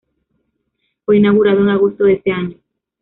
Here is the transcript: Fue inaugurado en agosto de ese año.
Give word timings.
Fue 1.05 1.17
inaugurado 1.17 1.61
en 1.61 1.69
agosto 1.69 2.05
de 2.05 2.13
ese 2.13 2.31
año. 2.31 2.57